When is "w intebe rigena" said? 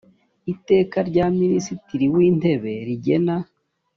2.13-3.35